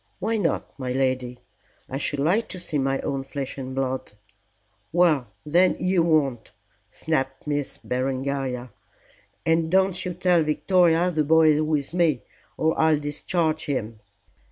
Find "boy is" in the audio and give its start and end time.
11.23-11.61